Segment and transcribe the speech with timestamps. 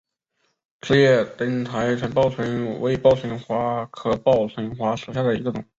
[0.81, 5.63] 齿叶灯台报春为报春花科报春花属下的一个种。